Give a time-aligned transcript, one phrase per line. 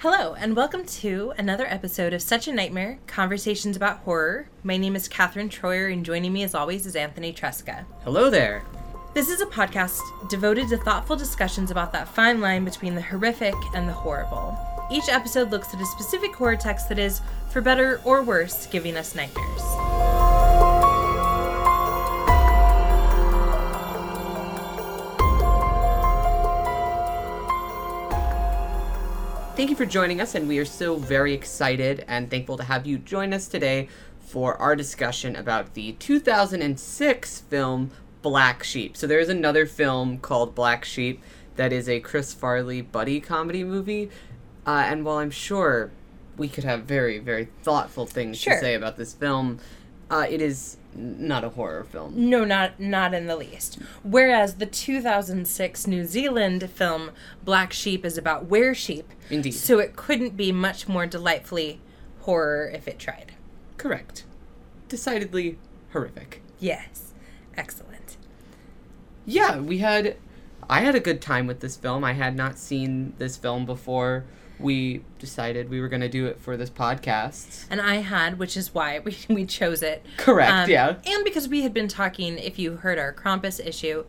[0.00, 4.48] Hello, and welcome to another episode of Such a Nightmare Conversations about Horror.
[4.62, 7.84] My name is Catherine Troyer, and joining me as always is Anthony Tresca.
[8.02, 8.64] Hello there.
[9.12, 10.00] This is a podcast
[10.30, 14.56] devoted to thoughtful discussions about that fine line between the horrific and the horrible.
[14.90, 17.20] Each episode looks at a specific horror text that is,
[17.50, 19.62] for better or worse, giving us nightmares.
[29.60, 32.86] Thank you for joining us, and we are so very excited and thankful to have
[32.86, 37.90] you join us today for our discussion about the 2006 film
[38.22, 38.96] Black Sheep.
[38.96, 41.22] So, there is another film called Black Sheep
[41.56, 44.08] that is a Chris Farley buddy comedy movie.
[44.66, 45.90] Uh, and while I'm sure
[46.38, 48.54] we could have very, very thoughtful things Sure.
[48.54, 49.58] to say about this film,
[50.10, 52.12] uh, it is not a horror film.
[52.30, 53.78] No, not not in the least.
[54.02, 57.10] Whereas the 2006 New Zealand film
[57.44, 59.08] Black Sheep is about were sheep.
[59.30, 59.52] Indeed.
[59.52, 61.80] So it couldn't be much more delightfully
[62.20, 63.32] horror if it tried.
[63.76, 64.24] Correct.
[64.88, 65.58] Decidedly
[65.92, 66.42] horrific.
[66.58, 67.12] Yes.
[67.56, 68.16] Excellent.
[69.26, 70.16] yeah, we had.
[70.68, 72.04] I had a good time with this film.
[72.04, 74.24] I had not seen this film before
[74.60, 77.66] we decided we were going to do it for this podcast.
[77.70, 80.04] And I had, which is why we, we chose it.
[80.16, 80.96] Correct, Um, yeah.
[81.06, 84.04] And because we had been talking, if you heard our Krampus issue,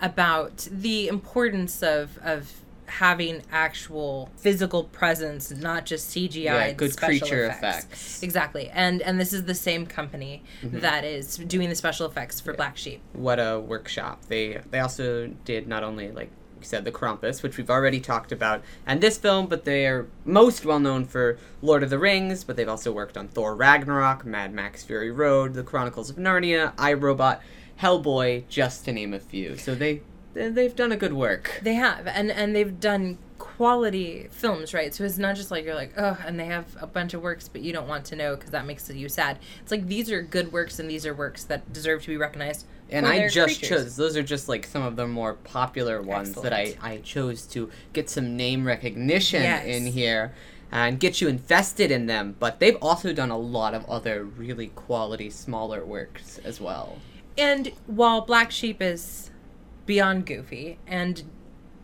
[0.00, 2.52] about the importance of of
[2.88, 6.44] having actual physical presence, not just CGI.
[6.44, 7.84] Yeah, good creature effects.
[7.86, 8.22] effects.
[8.22, 8.68] Exactly.
[8.68, 10.80] And and this is the same company Mm-hmm.
[10.80, 13.00] that is doing the special effects for Black Sheep.
[13.14, 14.22] What a workshop.
[14.28, 18.62] They they also did not only like said the Krampus, which we've already talked about,
[18.86, 22.56] and this film, but they are most well known for Lord of the Rings, but
[22.56, 27.40] they've also worked on Thor Ragnarok, Mad Max Fury Road, The Chronicles of Narnia, iRobot,
[27.80, 29.56] Hellboy, just to name a few.
[29.56, 30.02] So they-
[30.34, 31.60] they've done a good work.
[31.62, 33.18] They have, and and they've done
[33.56, 34.92] quality films, right?
[34.94, 37.48] So it's not just like you're like, oh, and they have a bunch of works,
[37.48, 39.38] but you don't want to know because that makes you sad.
[39.62, 42.66] It's like these are good works, and these are works that deserve to be recognized.
[42.90, 43.68] And I just creatures.
[43.68, 47.42] chose those are just like some of the more popular ones that I, I chose
[47.48, 49.66] to get some name recognition Yes.
[49.66, 50.32] in here
[50.70, 52.36] and get you invested in them.
[52.38, 56.98] But they've also done a lot of other really quality smaller works as well.
[57.38, 59.30] And while Black Sheep is
[59.84, 61.24] beyond goofy and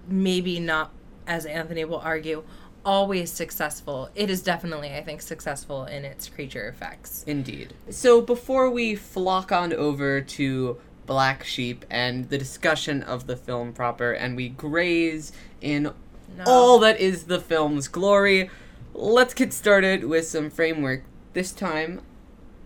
[0.06, 0.93] maybe not,
[1.27, 2.44] as Anthony will argue,
[2.84, 7.25] always successful, it is definitely, I think, successful in its creature effects.
[7.27, 7.75] Indeed.
[7.91, 13.72] So before we flock on over to Black Sheep and the discussion of the film
[13.72, 15.93] proper and we graze in
[16.37, 16.44] No.
[16.47, 18.50] all that is the film's glory,
[18.94, 22.03] let's get started with some framework, this time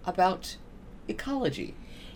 [0.05, 0.56] about
[1.09, 1.75] ecology.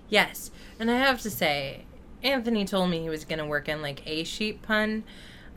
[0.09, 1.85] Yes, and I have to say,
[2.23, 5.05] Anthony told me he was gonna work in like a sheep pun.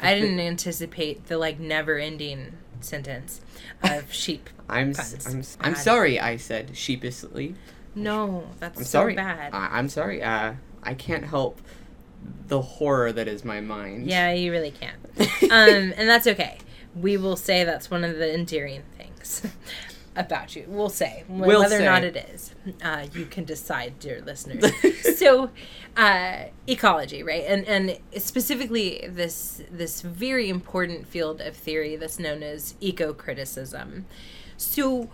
[0.03, 3.41] I didn't anticipate the like never-ending sentence
[3.83, 4.49] of sheep.
[4.69, 5.57] I'm puns.
[5.59, 7.55] I'm, I'm sorry I said sheepishly.
[7.95, 9.15] No, that's I'm so sorry.
[9.15, 9.53] bad.
[9.53, 10.23] I, I'm sorry.
[10.23, 11.61] Uh, I can't help
[12.47, 14.07] the horror that is my mind.
[14.07, 14.97] yeah, you really can't.
[15.51, 16.57] um, and that's okay.
[16.95, 19.41] We will say that's one of the endearing things
[20.15, 20.65] about you.
[20.67, 22.53] We'll say We'll whether or not it is.
[22.81, 24.65] Uh, you can decide, dear listeners.
[25.17, 25.49] so,
[25.97, 27.43] uh, ecology, right?
[27.47, 34.05] And and specifically this this very important field of theory that's known as eco-criticism.
[34.57, 35.09] So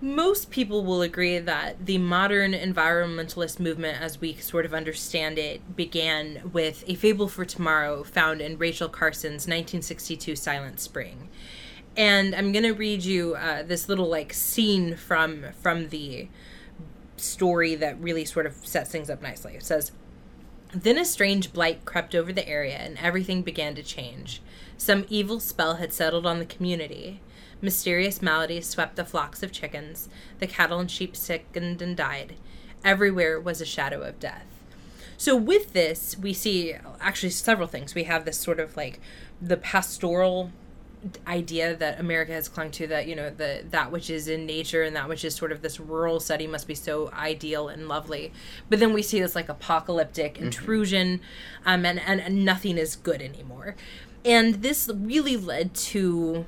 [0.00, 5.74] most people will agree that the modern environmentalist movement, as we sort of understand it,
[5.74, 11.28] began with A Fable for Tomorrow, found in Rachel Carson's 1962 Silent Spring.
[11.98, 16.28] And I'm gonna read you uh, this little like scene from from the
[17.16, 19.56] story that really sort of sets things up nicely.
[19.56, 19.90] It says.
[20.72, 24.42] Then a strange blight crept over the area and everything began to change.
[24.76, 27.20] Some evil spell had settled on the community.
[27.62, 30.10] Mysterious maladies swept the flocks of chickens.
[30.40, 32.34] The cattle and sheep sickened and died.
[32.84, 34.44] Everywhere was a shadow of death.
[35.16, 37.94] So, with this, we see actually several things.
[37.94, 39.00] We have this sort of like
[39.40, 40.52] the pastoral
[41.26, 44.82] idea that America has clung to that you know the that which is in nature
[44.82, 48.32] and that which is sort of this rural setting must be so ideal and lovely,
[48.68, 51.20] but then we see this like apocalyptic intrusion,
[51.64, 53.76] um, and, and and nothing is good anymore,
[54.24, 56.46] and this really led to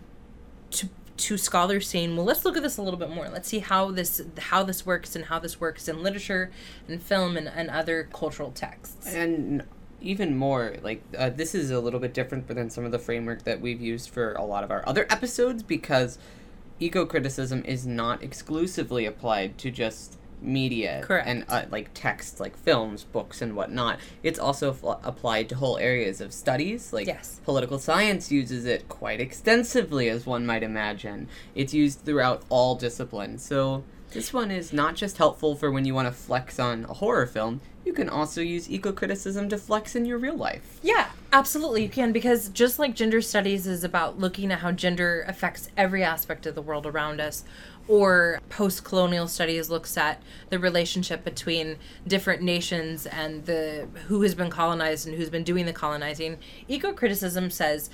[0.70, 3.28] to to scholars saying, well, let's look at this a little bit more.
[3.28, 6.50] Let's see how this how this works and how this works in literature
[6.88, 9.14] and film and, and other cultural texts.
[9.14, 9.62] and
[10.00, 13.44] even more like uh, this is a little bit different than some of the framework
[13.44, 16.18] that we've used for a lot of our other episodes because
[16.78, 21.28] eco criticism is not exclusively applied to just media Correct.
[21.28, 24.70] and uh, like text like films books and whatnot it's also
[25.04, 27.40] applied to whole areas of studies like Yes.
[27.44, 33.44] political science uses it quite extensively as one might imagine it's used throughout all disciplines
[33.44, 36.94] so this one is not just helpful for when you want to flex on a
[36.94, 41.82] horror film you can also use eco-criticism to flex in your real life Yeah, absolutely,
[41.82, 46.04] you can because just like gender studies is about looking at how gender affects every
[46.04, 47.44] aspect of the world around us,
[47.88, 54.34] or post colonial studies looks at the relationship between different nations and the who has
[54.34, 56.38] been colonized and who's been doing the colonizing.
[56.68, 57.90] Eco criticism says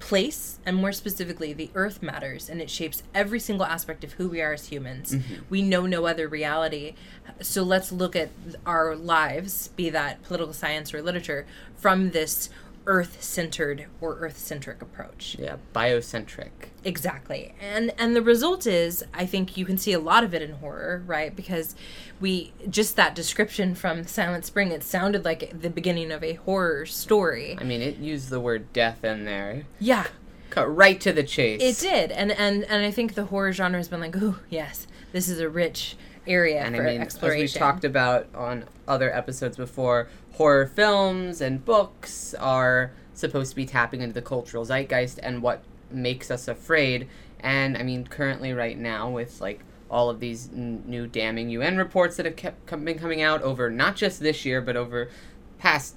[0.00, 4.28] place and more specifically the earth matters and it shapes every single aspect of who
[4.28, 5.12] we are as humans.
[5.12, 5.34] Mm-hmm.
[5.48, 6.94] We know no other reality.
[7.40, 8.30] So let's look at
[8.66, 12.50] our lives be that political science or literature from this
[12.86, 15.36] earth-centered or earth-centric approach.
[15.38, 16.50] Yeah biocentric.
[16.84, 17.54] Exactly.
[17.60, 20.52] And and the result is i think you can see a lot of it in
[20.52, 21.34] horror right?
[21.34, 21.74] Because
[22.20, 26.86] we just that description from silent spring it sounded like the beginning of a horror
[26.86, 27.56] story.
[27.60, 29.64] I mean it used the word death in there.
[29.78, 30.06] Yeah.
[30.50, 31.62] Cut right to the chase.
[31.62, 34.88] It did, and and and I think the horror genre has been like, oh yes,
[35.12, 35.96] this is a rich
[36.26, 37.44] area and for I mean, exploration.
[37.44, 43.56] as we've talked about on other episodes before, horror films and books are supposed to
[43.56, 47.08] be tapping into the cultural zeitgeist and what makes us afraid.
[47.40, 49.60] And I mean, currently, right now, with like
[49.90, 53.42] all of these n- new damning UN reports that have kept com- been coming out
[53.42, 55.10] over not just this year, but over
[55.58, 55.96] past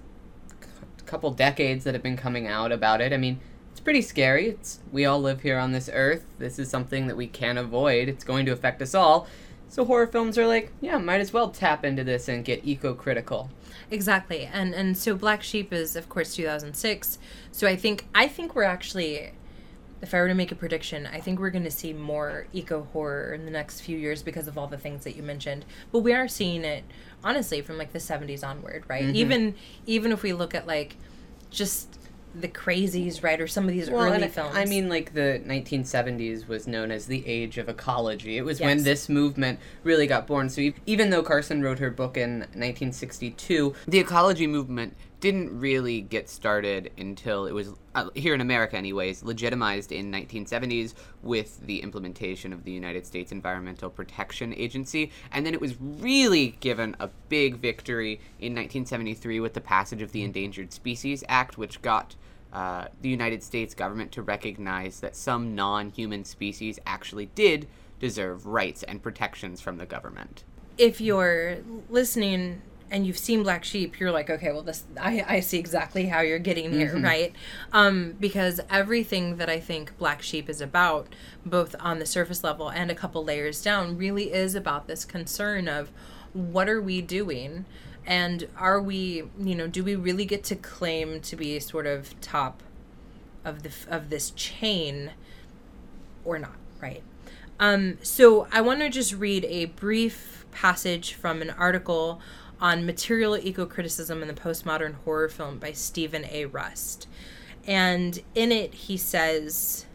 [0.61, 0.67] c-
[1.05, 3.13] couple decades that have been coming out about it.
[3.13, 3.39] I mean,
[3.71, 4.47] it's pretty scary.
[4.47, 6.25] It's we all live here on this earth.
[6.39, 8.07] This is something that we can't avoid.
[8.07, 9.27] It's going to affect us all.
[9.69, 13.49] So horror films are like, yeah, might as well tap into this and get eco-critical.
[13.93, 17.19] Exactly, and and so Black Sheep is of course 2006.
[17.51, 19.31] So I think I think we're actually,
[20.01, 22.87] if I were to make a prediction, I think we're going to see more eco
[22.91, 25.65] horror in the next few years because of all the things that you mentioned.
[25.91, 26.83] But we are seeing it
[27.23, 29.05] honestly from like the 70s onward, right?
[29.05, 29.15] Mm-hmm.
[29.15, 29.55] Even
[29.85, 30.97] even if we look at like
[31.49, 31.99] just
[32.35, 34.55] the crazies, right, or some of these Well, early films.
[34.55, 38.37] I mean, like the 1970s was known as the age of ecology.
[38.37, 40.49] It was when this movement really got born.
[40.49, 46.27] So even though Carson wrote her book in 1962, the ecology movement didn't really get
[46.27, 52.51] started until it was uh, here in America, anyways, legitimized in 1970s with the implementation
[52.51, 57.55] of the United States Environmental Protection Agency, and then it was really given a big
[57.55, 62.17] victory in 1973 with the passage of the Endangered Species Act, which got
[62.51, 67.65] uh, the United States government to recognize that some non human species actually did
[67.97, 70.43] deserve rights and protections from the government.
[70.77, 71.59] if you're
[71.89, 72.61] listening
[72.93, 76.21] and you've seen Black Sheep, you're like, okay, well, this I, I see exactly how
[76.21, 77.33] you're getting here, right?
[77.73, 81.07] Um, because everything that I think Black Sheep is about,
[81.43, 85.67] both on the surface level and a couple layers down, really is about this concern
[85.67, 85.89] of
[86.33, 87.65] what are we doing,
[88.05, 92.19] and are we, you know, do we really get to claim to be sort of
[92.21, 92.61] top
[93.43, 95.11] of the of this chain
[96.23, 97.01] or not, right?
[97.59, 102.21] Um, so I want to just read a brief passage from an article
[102.63, 106.45] on material eco criticism in the postmodern horror film by Stephen A.
[106.45, 107.07] Rust.
[107.67, 109.85] And in it, he says,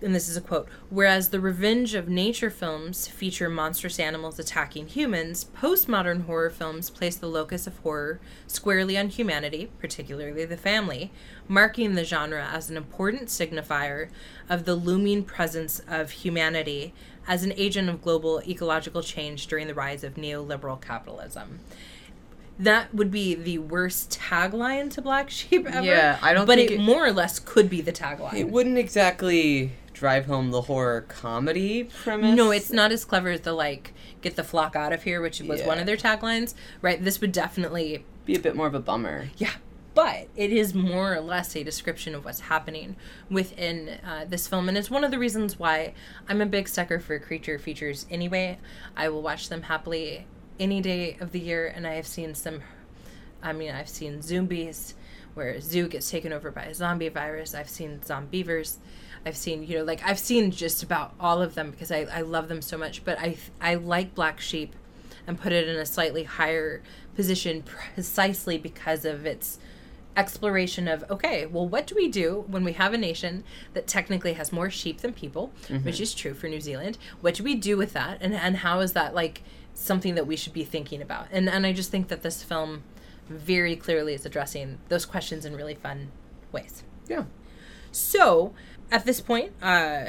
[0.00, 4.88] and this is a quote Whereas the revenge of nature films feature monstrous animals attacking
[4.88, 11.10] humans, postmodern horror films place the locus of horror squarely on humanity, particularly the family,
[11.48, 14.08] marking the genre as an important signifier
[14.48, 16.94] of the looming presence of humanity
[17.26, 21.60] as an agent of global ecological change during the rise of neoliberal capitalism.
[22.58, 25.84] That would be the worst tagline to Black Sheep ever.
[25.84, 28.34] Yeah, I don't But think it, it- more or less could be the tagline.
[28.34, 32.36] It wouldn't exactly drive home the horror comedy premise.
[32.36, 35.40] No, it's not as clever as the like "get the flock out of here," which
[35.40, 36.54] was one of their taglines.
[36.80, 37.02] Right?
[37.02, 39.28] This would definitely, be a bit more of a bummer.
[39.36, 39.50] yeah.
[39.94, 42.96] But it is more or less a description of what's happening
[43.30, 45.94] within uh, this film, and it's one of the reasons why
[46.28, 48.06] I'm a big sucker for creature features.
[48.10, 48.58] Anyway,
[48.96, 50.26] I will watch them happily
[50.58, 52.62] any day of the year, and I have seen some.
[53.42, 54.94] I mean, I've seen Zoombies
[55.34, 57.54] where a zoo gets taken over by a zombie virus.
[57.54, 58.76] I've seen Zombeavers.
[59.26, 62.22] I've seen, you know, like I've seen just about all of them because I, I
[62.22, 63.04] love them so much.
[63.04, 64.74] But I I like Black Sheep
[65.26, 66.82] and put it in a slightly higher
[67.16, 69.58] position precisely because of its
[70.16, 74.34] exploration of okay, well, what do we do when we have a nation that technically
[74.34, 75.52] has more sheep than people,
[75.82, 76.98] which is true for New Zealand?
[77.20, 79.42] What do we do with that, and and how is that like
[79.74, 81.26] something that we should be thinking about?
[81.30, 82.82] And and I just think that this film
[83.28, 86.10] very clearly is addressing those questions in really fun
[86.52, 86.82] ways.
[87.08, 87.24] Yeah.
[87.90, 88.52] So,
[88.90, 90.06] at this point, uh,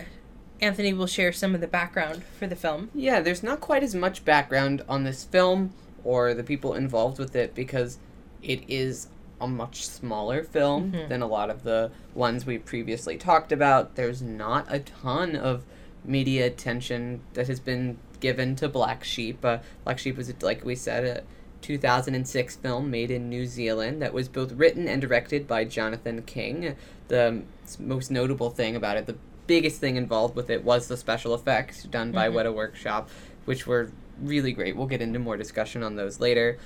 [0.62, 2.89] Anthony will share some of the background for the film.
[2.93, 7.35] Yeah, there's not quite as much background on this film or the people involved with
[7.35, 7.97] it because
[8.41, 9.07] it is
[9.45, 11.07] a much smaller film Mhm.
[11.09, 13.95] than a lot of the ones we previously talked about.
[13.95, 15.63] There's not a ton of
[16.03, 19.43] media attention that has been given to Black Sheep.
[19.45, 21.23] Uh, Black Sheep was, like we said, a
[21.61, 26.75] 2006 film made in New Zealand that was both written and directed by Jonathan King.
[27.07, 27.41] The
[27.79, 29.15] most notable thing about it, the
[29.47, 32.33] biggest thing involved with it, was the special effects done by Mhm.
[32.33, 33.09] Weta Workshop,
[33.45, 34.75] which were really great.
[34.75, 36.57] We'll get into more discussion on those later.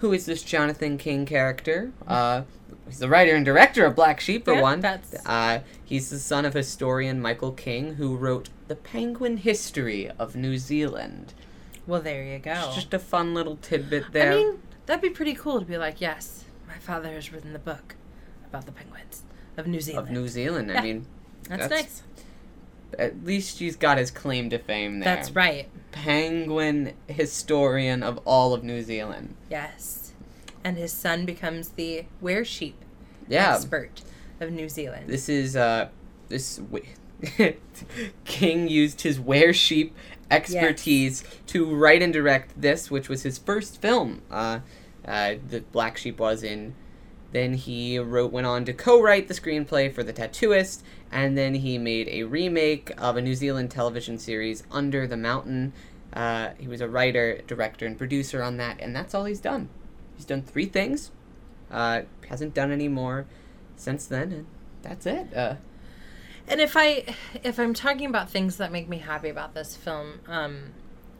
[0.00, 1.92] Who is this Jonathan King character?
[2.06, 2.42] Uh,
[2.86, 4.80] he's the writer and director of Black Sheep, for Yeah, one.
[4.80, 10.34] that's- Uh, he's the son of historian Michael King, who wrote The Penguin History of
[10.36, 11.34] New Zealand.
[11.86, 12.52] Well, there you go.
[12.66, 14.32] It's just a fun little tidbit there.
[14.32, 17.58] I mean, that'd be pretty cool to be like, yes, my father has written the
[17.58, 17.94] book
[18.48, 19.22] about the penguins
[19.56, 20.08] of New Zealand.
[20.08, 20.70] of New Zealand.
[20.72, 21.06] I mean,
[21.48, 22.02] That's, that's- nice.
[22.98, 25.14] At least he's got his claim to fame there.
[25.16, 25.68] That's right.
[25.92, 29.34] Penguin historian of all of New Zealand.
[29.50, 30.12] Yes.
[30.64, 32.76] And his son becomes the were sheep
[33.28, 33.54] Yeah.
[33.54, 34.02] expert
[34.40, 35.08] of New Zealand.
[35.08, 35.88] This is uh
[36.28, 36.60] this
[38.24, 39.94] King used his were sheep
[40.30, 44.22] expertise to write and direct this, which was his first film.
[44.30, 44.60] Uh,
[45.04, 46.74] uh, the Black Sheep was in.
[47.32, 50.82] Then he wrote, went on to co-write the screenplay for The Tattooist,
[51.12, 55.72] and then he made a remake of a New Zealand television series, Under the Mountain.
[56.12, 59.68] Uh, he was a writer, director, and producer on that, and that's all he's done.
[60.16, 61.12] He's done three things.
[61.70, 63.26] Uh, hasn't done any more
[63.76, 64.46] since then, and
[64.82, 65.32] that's it.
[65.34, 65.54] Uh,
[66.48, 67.04] And if I
[67.44, 70.72] if I'm talking about things that make me happy about this film, um,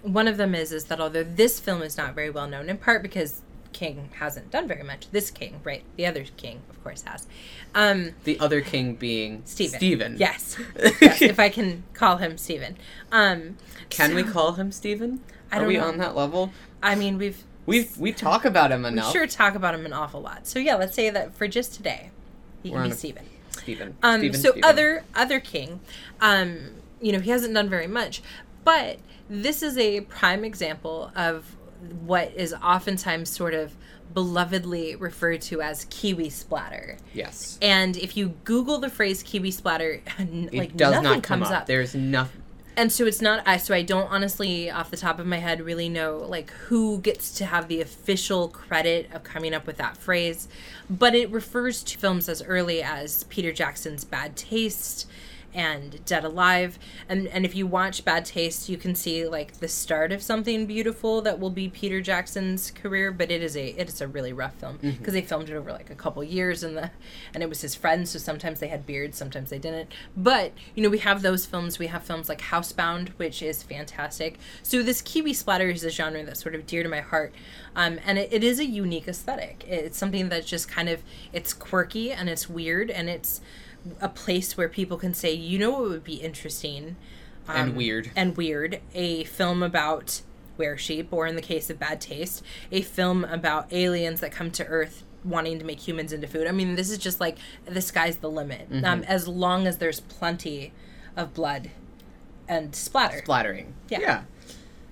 [0.02, 2.78] one of them is is that although this film is not very well known, in
[2.78, 5.10] part because King hasn't done very much.
[5.10, 5.82] This King, right?
[5.96, 7.26] The other King, of course, has.
[7.74, 9.78] Um, The other king being Stephen.
[9.78, 10.16] Stephen.
[10.18, 10.56] Yes.
[11.00, 11.22] yes.
[11.22, 12.76] If I can call him Stephen.
[13.12, 13.56] Um,
[13.88, 15.20] Can we call him Stephen?
[15.52, 15.86] I Are we know.
[15.88, 16.52] on that level?
[16.82, 19.12] I mean, we've we've we talk about him enough.
[19.12, 20.46] we sure talk about him an awful lot.
[20.46, 22.10] So yeah, let's say that for just today,
[22.62, 23.26] he We're can be a- Stephen.
[23.50, 23.96] Stephen.
[24.02, 24.64] Um, Stephen, so Stephen.
[24.64, 25.80] other other king,
[26.20, 28.22] um, you know, he hasn't done very much,
[28.64, 28.98] but
[29.28, 31.56] this is a prime example of
[32.04, 33.74] what is oftentimes sort of
[34.14, 36.96] belovedly referred to as Kiwi splatter.
[37.14, 37.58] Yes.
[37.62, 41.50] And if you Google the phrase Kiwi splatter, It like does nothing not come comes
[41.50, 41.62] up.
[41.62, 41.66] up.
[41.66, 42.42] There's nothing.
[42.76, 45.60] And so it's not I so I don't honestly off the top of my head
[45.60, 49.96] really know like who gets to have the official credit of coming up with that
[49.96, 50.48] phrase,
[50.88, 55.06] but it refers to films as early as Peter Jackson's Bad Taste
[55.54, 56.78] and Dead Alive.
[57.08, 60.66] And and if you watch Bad Taste, you can see like the start of something
[60.66, 64.32] beautiful that will be Peter Jackson's career, but it is a it is a really
[64.32, 66.90] rough film because they filmed it over like a couple years and the
[67.34, 69.90] and it was his friends, so sometimes they had beards, sometimes they didn't.
[70.16, 74.38] But, you know, we have those films, we have films like Housebound, which is fantastic.
[74.62, 77.34] So this Kiwi splatter is a genre that's sort of dear to my heart.
[77.76, 79.64] Um, and it, it is a unique aesthetic.
[79.68, 81.02] It's something that's just kind of
[81.32, 83.40] it's quirky and it's weird and it's
[84.00, 86.96] a place where people can say, you know what would be interesting
[87.48, 88.10] And um, weird.
[88.16, 90.22] and weird a film about
[90.58, 94.50] were sheep or in the case of bad taste a film about aliens that come
[94.50, 97.80] to earth wanting to make humans into food i mean this is just like the
[97.80, 98.84] sky's the limit Mm-hmm.
[98.84, 100.72] um, as long as there's plenty
[101.16, 101.70] of blood
[102.46, 103.72] and splatter Flattering.
[103.88, 104.22] Yeah.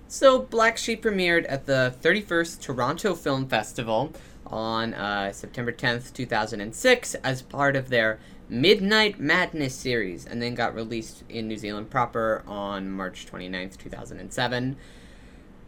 [0.07, 4.13] So Black Sheep premiered at the 31st Toronto Film Festival
[4.47, 8.19] on uh, September 10th, 2006, as part of their
[8.49, 14.77] Midnight Madness series, and then got released in New Zealand proper on March 29th, 2007.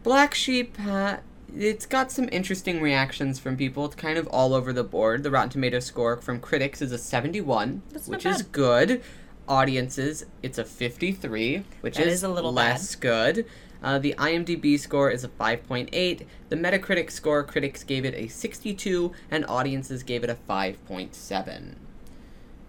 [0.03, 1.17] Black Sheep, uh,
[1.55, 3.85] it's got some interesting reactions from people.
[3.85, 5.21] It's kind of all over the board.
[5.21, 9.03] The Rotten Tomato score from critics is a 71, That's which is good.
[9.47, 13.45] Audiences, it's a 53, which is, is a little less good.
[13.83, 16.25] Uh, the IMDb score is a 5.8.
[16.49, 21.75] The Metacritic score, critics gave it a 62, and audiences gave it a 5.7.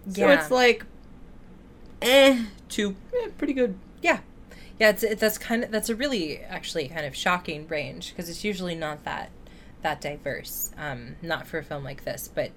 [0.09, 0.85] So it's like,
[2.01, 3.75] eh, to eh, pretty good.
[4.01, 4.19] yeah.
[4.79, 8.29] Yeah it's it, that's kind of that's a really actually kind of shocking range because
[8.29, 9.29] it's usually not that
[9.81, 12.51] that diverse um not for a film like this but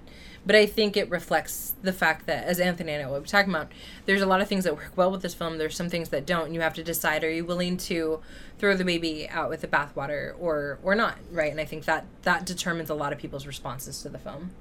[0.45, 3.71] but i think it reflects the fact that as anthony and i were talking about
[4.05, 6.25] there's a lot of things that work well with this film there's some things that
[6.25, 8.19] don't and you have to decide are you willing to
[8.57, 11.51] throw the baby out with the bathwater or or not right?
[11.51, 14.51] And i think that that determines a lot of people's responses to the film.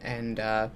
[0.00, 0.68] And uh,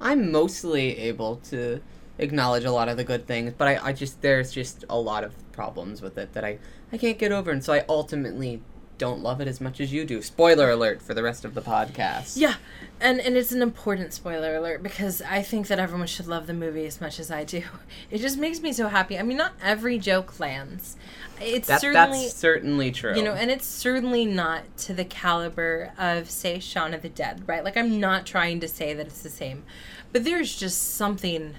[0.00, 1.80] I'm mostly able to
[2.18, 5.24] acknowledge a lot of the good things, but I, I just there's just a lot
[5.24, 6.58] of problems with it that I
[6.92, 8.62] I can't get over, and so I ultimately
[8.98, 10.22] don't love it as much as you do.
[10.22, 12.34] Spoiler alert for the rest of the podcast.
[12.36, 12.54] Yeah,
[13.00, 16.54] and and it's an important spoiler alert because I think that everyone should love the
[16.54, 17.62] movie as much as I do.
[18.10, 19.18] It just makes me so happy.
[19.18, 20.96] I mean, not every joke lands.
[21.40, 23.16] It's That, certainly that's certainly true.
[23.16, 27.42] you know, and it's certainly not to the caliber of say Shaun of the Dead,
[27.48, 27.64] right?
[27.64, 29.64] Like I'm not trying to say that it's the same,
[30.12, 31.54] but there's just something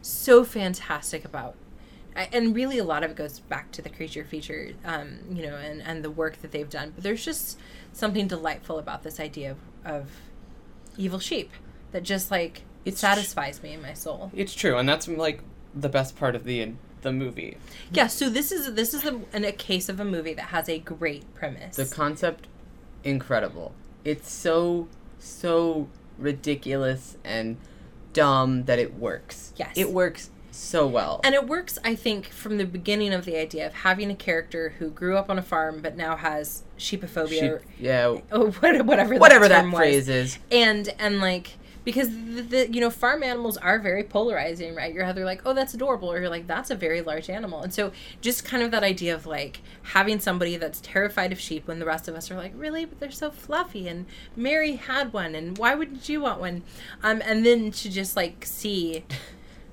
[0.00, 1.54] so fantastic about
[2.16, 5.56] and really a lot of it goes back to the creature feature um, you know
[5.56, 7.58] and, and the work that they've done but there's just
[7.92, 10.10] something delightful about this idea of, of
[10.96, 11.50] evil sheep
[11.92, 15.06] that just like it It's tr- satisfies me in my soul it's true, and that's
[15.08, 15.40] like
[15.74, 17.56] the best part of the the movie.
[17.92, 20.68] yeah so this is this is a, an, a case of a movie that has
[20.68, 22.46] a great premise The concept,
[23.04, 23.72] incredible.
[24.04, 24.88] It's so
[25.18, 25.88] so
[26.18, 27.56] ridiculous and
[28.12, 29.52] dumb that it works.
[29.56, 29.72] Yes.
[29.76, 31.20] it works so well.
[31.24, 34.74] And it works, I think, from the beginning of the idea of having a character
[34.78, 38.84] who grew up on a farm but now has sheepophobia, She- or, yeah, or what-
[38.86, 39.74] whatever whatever that, that was.
[39.78, 40.38] phrase is.
[40.50, 41.52] and and like
[41.82, 45.54] because the, the you know farm animals are very polarizing right you're either like oh
[45.54, 47.90] that's adorable or you're like that's a very large animal and so
[48.20, 51.86] just kind of that idea of like having somebody that's terrified of sheep when the
[51.86, 54.04] rest of us are like really but they're so fluffy and
[54.36, 56.62] mary had one and why wouldn't you want one
[57.02, 59.02] um and then to just like see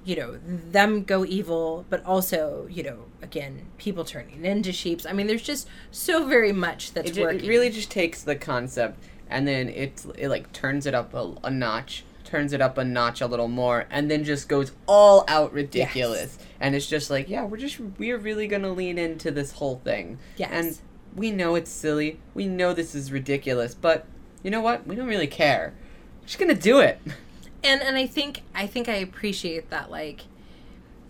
[0.08, 0.40] you know
[0.72, 5.42] them go evil but also you know again people turning into sheeps i mean there's
[5.42, 8.98] just so very much that's It, ju- working it really just takes the concept
[9.30, 12.84] and then it it like turns it up a, a notch, turns it up a
[12.84, 16.38] notch a little more, and then just goes all out ridiculous.
[16.60, 20.18] And it's just like, yeah, we're just we're really gonna lean into this whole thing.
[20.38, 20.50] Yes.
[20.52, 20.80] And
[21.16, 22.20] we know it's silly.
[22.34, 24.06] We know this is ridiculous, but
[24.44, 24.88] you know what?
[24.88, 25.74] We don't really care.
[26.22, 27.02] We're just gonna do it.
[27.68, 30.22] and and I think I think I appreciate that like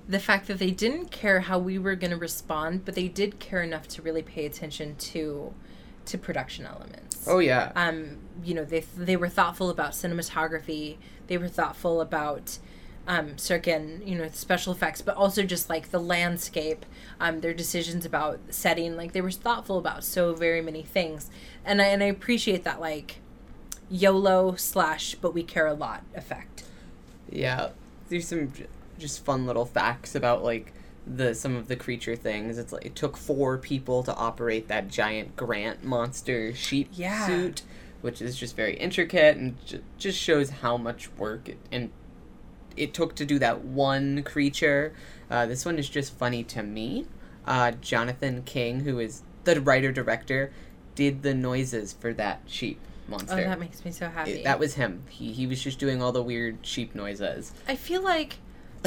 [0.08, 3.40] the fact that they didn't care how we were going to respond, but they did
[3.40, 5.54] care enough to really pay attention to
[6.06, 7.26] to production elements.
[7.28, 7.72] Oh yeah.
[7.76, 10.98] Um, you know, they they were thoughtful about cinematography.
[11.28, 12.58] They were thoughtful about
[13.08, 16.86] um, certain, you know, special effects, but also just like the landscape,
[17.20, 18.96] um, their decisions about setting.
[18.98, 21.30] Like they were thoughtful about so very many things,
[21.66, 23.20] and I and I appreciate that like
[23.90, 26.64] YOLO slash but we care a lot effect.
[27.30, 27.70] Yeah,
[28.10, 28.68] there's some j-
[29.00, 30.74] just fun little facts about like
[31.06, 32.58] the some of the creature things.
[32.58, 37.26] It's like it took four people to operate that giant Grant monster sheep Yeah.
[37.26, 37.62] suit,
[38.02, 41.92] which is just very intricate and j- just shows how much work it, and
[42.76, 44.94] it took to do that one creature.
[45.32, 47.06] Uh, this one is just funny to me.
[47.46, 50.52] Uh, Jonathan King, who is the writer director,
[50.94, 53.34] did the noises for that sheep monster.
[53.40, 54.32] Oh, that makes me so happy.
[54.32, 55.04] It- that was him.
[55.10, 57.52] He he was just doing all the weird sheep noises.
[57.68, 58.38] I feel like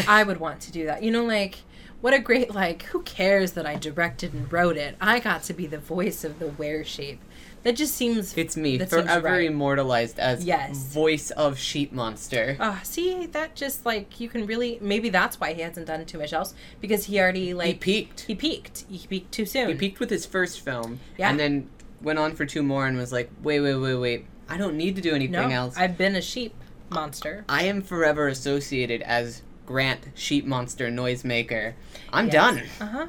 [0.09, 1.03] I would want to do that.
[1.03, 1.59] You know, like
[2.01, 2.85] what a great like.
[2.85, 4.97] Who cares that I directed and wrote it?
[5.01, 7.21] I got to be the voice of the were sheep.
[7.63, 8.35] That just seems.
[8.39, 9.45] It's me, forever right.
[9.45, 10.79] immortalized as Yes.
[10.95, 12.57] voice of sheep monster.
[12.59, 16.17] Ah, see that just like you can really maybe that's why he hasn't done too
[16.19, 18.21] much else because he already like he peaked.
[18.23, 19.69] he peaked he peaked too soon.
[19.69, 21.29] He peaked with his first film, Yeah.
[21.29, 21.69] and then
[22.03, 24.27] went on for two more and was like, "Wait, wait, wait, wait!
[24.49, 25.77] I don't need to do anything no, else.
[25.77, 26.55] I've been a sheep
[26.91, 27.45] monster.
[27.49, 31.75] I am forever associated as Grant Sheep Monster Noisemaker.
[32.13, 32.33] I'm Yes.
[32.35, 32.63] done.
[32.81, 33.07] Uh huh.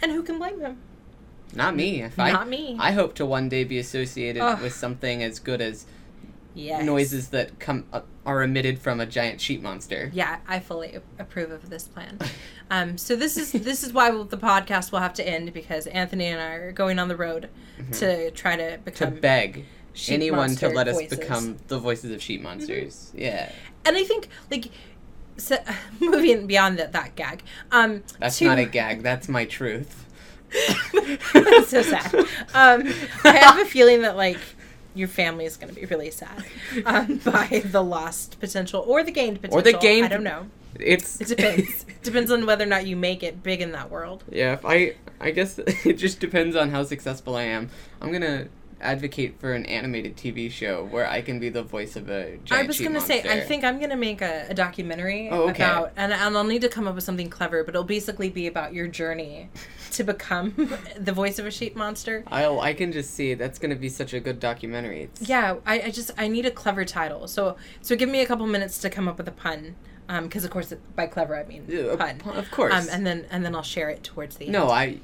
[0.00, 0.78] And who can blame him?
[1.54, 2.02] Not me.
[2.02, 2.76] If I, Not me.
[2.78, 4.62] I hope to one day be associated Ugh.
[4.62, 5.86] with something as good as
[6.54, 6.84] Yes.
[6.84, 10.10] noises that come uh, are emitted from a giant sheep monster.
[10.12, 12.18] Yeah, I fully approve of this plan.
[12.70, 16.26] Um, so this is this is why the podcast will have to end because Anthony
[16.26, 17.48] and I are going on the road
[17.92, 18.84] to try to Mm-hmm.
[18.84, 19.64] To become beg
[20.08, 21.12] anyone to let us voices.
[21.18, 21.20] Mm-hmm.
[21.22, 23.10] become the voices of sheep monsters.
[23.14, 23.50] Yeah.
[23.86, 24.70] And I think like
[25.38, 25.56] so,
[26.00, 27.42] moving beyond that that gag.
[27.72, 29.02] Um, That's to- not a gag.
[29.02, 30.04] That's my truth.
[31.32, 32.14] That's so sad.
[32.52, 32.82] Um,
[33.24, 34.36] I have a feeling that like
[34.98, 36.44] your family is going to be really sad
[36.84, 39.58] um, by the lost potential or the gained potential.
[39.58, 40.46] Or the gained- I don't know.
[40.78, 41.84] It's It depends.
[41.88, 44.22] It depends on whether or not you make it big in that world.
[44.30, 44.52] yeah.
[44.52, 47.70] If I I guess it just depends on how successful I am.
[48.00, 48.48] I'm gonna
[48.80, 52.64] advocate for an animated TV show where I can be the voice of a giant
[52.64, 55.64] I was gonna say, I think I'm gonna make a, a documentary Oh, okay.
[55.64, 58.46] about, and, and I'll need to come up with something clever, but it'll basically be
[58.46, 59.48] about your journey
[59.92, 60.54] to become
[60.98, 62.24] the voice of a sheep monster.
[62.28, 65.02] I'll I can just see that's gonna be such a good documentary.
[65.04, 67.26] It's, Yeah, I, I just I need a clever title.
[67.28, 69.76] So so give me a couple minutes to come up with a pun,
[70.22, 72.20] because of course by clever I mean Yeah, pun.
[72.36, 72.72] Of course.
[72.74, 75.00] Um, and then and then I'll share it towards the no, end.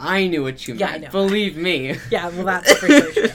[0.00, 1.04] I I knew what you Yeah, I meant.
[1.04, 1.10] know.
[1.10, 1.96] Believe me.
[2.10, 3.28] Yeah, well that's for sure true.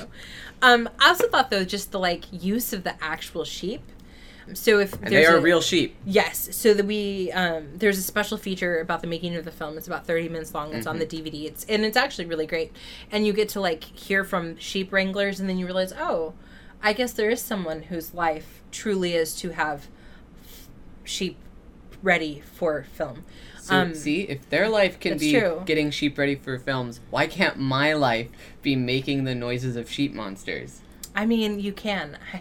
[0.62, 3.82] Um, I also thought though just the like use of the actual sheep.
[4.56, 5.96] So if And they are a- real sheep.
[6.06, 6.56] Yes.
[6.56, 9.78] So that we um, there's a special feature about the making of the film.
[9.78, 10.74] It's about 30 minutes long.
[10.74, 11.46] It's on the DVD.
[11.46, 12.72] It's and it's actually really great.
[13.12, 16.34] And you get to like hear from sheep wranglers, and then you realize, oh,
[16.82, 19.88] I guess there is someone whose life truly is to have
[21.04, 21.38] sheep
[22.02, 23.24] ready for film.
[23.60, 25.62] So, Um, see, if their life can be true.
[25.66, 28.30] getting sheep ready for films, why can't my life
[28.62, 30.82] be making the noises of sheep monsters?
[31.16, 32.18] I mean, you can.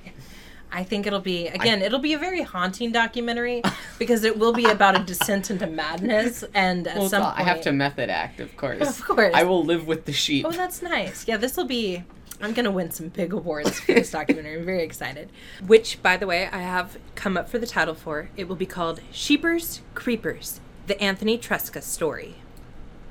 [0.70, 1.82] I, I think it'll be again.
[1.82, 3.62] it'll be a very haunting documentary
[3.98, 6.44] because it will be about a descent into madness.
[6.54, 8.80] And at Well, some I have to method act, of course.
[8.98, 9.34] Of course.
[9.34, 10.46] I will live with the sheep.
[10.46, 11.26] Oh, that's nice.
[11.26, 12.04] Yeah, this will be.
[12.40, 14.58] I'm gonna win some big awards for this documentary.
[14.58, 15.30] I'm very excited.
[15.66, 18.30] Which, by the way, I have come up for the title for.
[18.36, 22.36] It will be called Sheepers Creepers: The Anthony Tresca Story.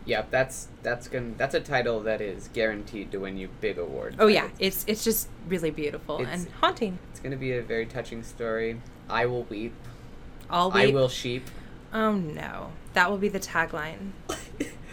[0.08, 4.16] Yep, that's that's gonna that's a title that is guaranteed to win you big awards.
[4.20, 6.98] Oh yeah, it's it's just really beautiful It's- and haunting.
[7.12, 8.82] It's gonna be a very touching story.
[9.10, 9.74] I will weep.
[10.50, 11.50] All I will sheep.
[11.94, 14.12] Oh no, that will be the tagline.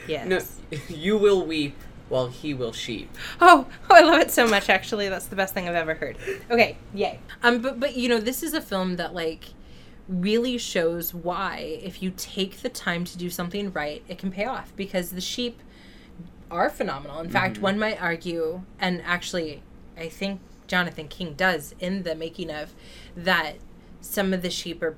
[0.07, 0.61] Yes.
[0.71, 1.77] No, you will weep
[2.09, 3.11] while he will sheep.
[3.41, 4.69] Oh, oh, I love it so much.
[4.69, 6.19] Actually, that's the best thing I've ever heard.
[6.51, 7.21] Okay, yay.
[7.43, 9.47] Um, but but you know, this is a film that like
[10.09, 14.45] really shows why if you take the time to do something right, it can pay
[14.45, 15.61] off because the sheep
[16.51, 17.21] are phenomenal.
[17.21, 17.63] In fact, mm-hmm.
[17.63, 19.63] one might argue, and actually,
[19.97, 22.75] I think Jonathan King does in the making of
[23.17, 23.57] that
[24.01, 24.97] some of the sheep are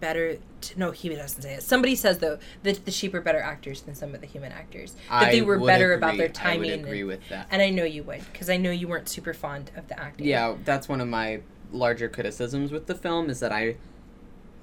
[0.00, 0.38] better.
[0.62, 1.62] To, no, he doesn't say it.
[1.62, 4.94] Somebody says though that the sheep are better actors than some of the human actors.
[5.08, 6.18] That they were better about agree.
[6.18, 6.84] their I would timing.
[6.84, 7.46] agree and, with that.
[7.50, 10.26] and I know you would because I know you weren't super fond of the acting.
[10.26, 11.40] Yeah, that's one of my
[11.72, 13.76] larger criticisms with the film is that I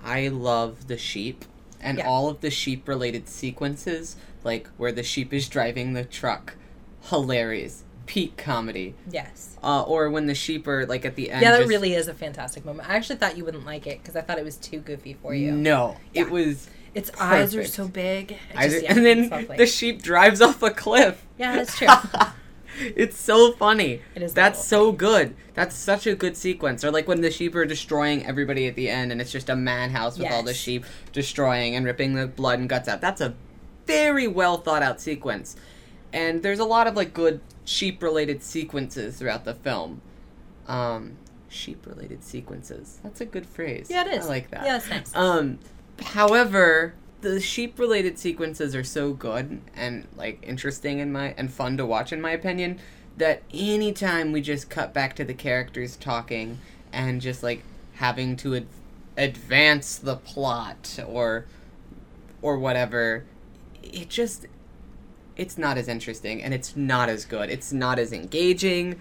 [0.03, 1.45] I love the sheep
[1.79, 2.07] and Yeah.
[2.07, 6.55] all of the sheep related sequences, like where the sheep is driving the truck.
[7.09, 7.83] Hilarious.
[8.05, 8.93] Peak comedy.
[9.09, 9.57] Yes.
[9.63, 11.41] Uh, or when the sheep are like at the end.
[11.41, 12.89] Yeah, that just- really is a fantastic moment.
[12.89, 15.33] I actually thought you wouldn't like it because I thought it was too goofy for
[15.33, 15.51] you.
[15.53, 16.23] No, Yeah.
[16.23, 16.67] it was.
[16.93, 18.37] Its eyes are so big.
[18.59, 21.23] Just- yeah, and then the sheep drives off a cliff.
[21.37, 21.87] yeah, that's true.
[22.95, 24.01] it's so funny.
[24.15, 25.35] It is That's so good.
[25.53, 26.83] That's such a good sequence.
[26.83, 29.55] Or like when the sheep are destroying everybody at the end, and it's just a
[29.55, 33.01] madhouse with all the sheep destroying and ripping the blood and guts out.
[33.01, 33.35] That's a
[33.85, 35.55] very well thought out sequence.
[36.13, 40.01] And there's a lot of like good sheep related sequences throughout the film.
[40.67, 41.17] Um,
[41.49, 42.99] sheep related sequences.
[43.03, 43.87] That's a good phrase.
[43.89, 44.25] yeah, it is.
[44.25, 44.65] I like that.
[44.65, 45.15] Yeah, that's nice.
[45.15, 45.59] Um,
[46.01, 51.77] however, the sheep related sequences are so good and like interesting in my and fun
[51.77, 52.79] to watch in my opinion
[53.17, 56.59] that anytime we just cut back to the characters talking
[56.91, 58.67] and just like having to ad-
[59.17, 61.45] advance the plot or
[62.41, 63.25] or whatever
[63.83, 64.47] it just
[65.35, 68.99] it's not as interesting and it's not as good it's not as engaging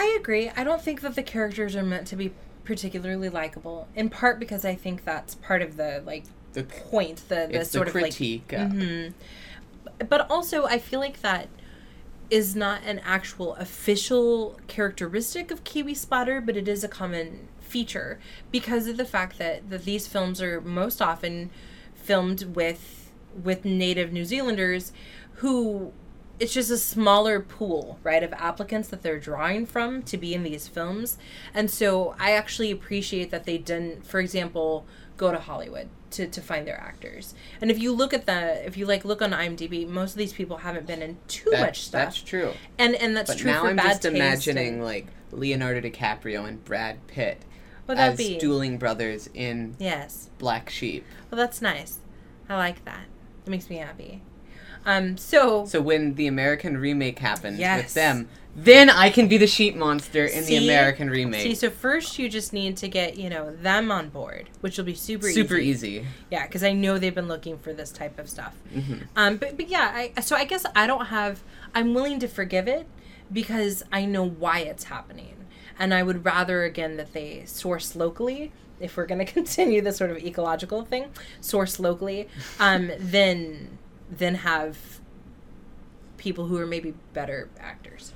[0.00, 0.50] I agree.
[0.56, 2.32] I don't think that the characters are meant to be
[2.64, 3.86] particularly likable.
[3.94, 7.86] In part because I think that's part of the like the point, the the sort
[7.86, 9.14] the of like critique of- Mhm.
[10.08, 11.48] But also, I feel like that
[12.30, 18.18] is not an actual official characteristic of Kiwi Splatter, but it is a common feature
[18.50, 21.50] because of the fact that, that these films are most often
[21.94, 22.96] filmed with
[23.44, 24.92] with native New Zealanders
[25.34, 25.92] who
[26.40, 30.42] it's just a smaller pool, right, of applicants that they're drawing from to be in
[30.42, 31.18] these films.
[31.54, 34.86] And so I actually appreciate that they didn't, for example,
[35.20, 37.34] go to Hollywood to, to find their actors.
[37.60, 40.32] And if you look at the if you like look on IMDb, most of these
[40.32, 42.06] people haven't been in too That- much stuff.
[42.06, 44.84] that's true and and that's But true now for I'm bad just taste imagining and-
[44.84, 47.42] like Leonardo DiCaprio and Brad Pitt
[47.86, 50.30] well, that'd as be dueling brothers in yes.
[50.38, 51.04] Black Sheep.
[51.30, 51.98] Well, that's nice.
[52.48, 53.04] I like that.
[53.46, 54.22] It makes me happy.
[54.86, 55.16] Um.
[55.18, 57.82] So, So when the American remake happens Yes.
[57.84, 61.42] with them, then I can be the sheep monster in the American remake.
[61.42, 64.84] see, so first you just need to get you know them on board, which will
[64.84, 65.88] be super Super easy.
[65.98, 66.06] easy.
[66.30, 68.54] Yeah, because I know they've been looking for this type of stuff.
[68.74, 69.06] Mhm.
[69.16, 71.42] Um, but but yeah, I so I guess I don't have.
[71.74, 72.86] I'm willing to forgive it
[73.32, 75.36] because I know why it's happening,
[75.78, 78.52] and I would rather again that they source locally.
[78.80, 81.10] If we're going to continue this sort of ecological thing,
[81.40, 83.78] source locally, um, then
[84.10, 84.76] than have
[86.16, 88.12] people who are maybe better actors.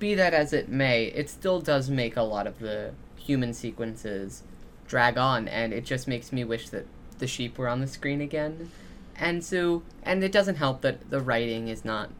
[0.00, 4.42] Be that as it may, it still does make a lot of the human sequences
[4.88, 6.86] drag on, and it just makes me wish that
[7.18, 8.70] the sheep were on the screen again.
[9.14, 12.10] And so, and it doesn't help that the writing is not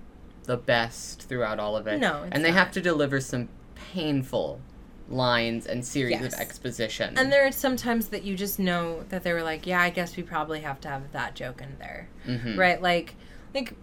[0.45, 1.99] the best throughout all of it.
[1.99, 4.61] No, it's and they have to deliver some painful
[5.09, 6.35] lines and series Yes.
[6.35, 7.17] of exposition.
[7.19, 9.91] And there are some times that you just know that they were like, yeah, I
[9.91, 12.09] guess we probably have to have that joke in there.
[12.27, 12.57] Mhm.
[12.59, 12.81] right?
[12.81, 13.15] Like,
[13.55, 13.75] like